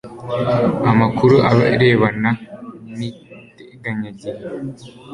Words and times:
amakuru 0.91 1.35
arebana 1.49 2.31
n 2.97 2.99
iteganyagihe 3.09 4.41